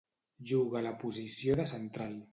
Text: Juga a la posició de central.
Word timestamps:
Juga 0.51 0.79
a 0.79 0.81
la 0.87 0.95
posició 1.05 1.59
de 1.63 1.69
central. 1.73 2.23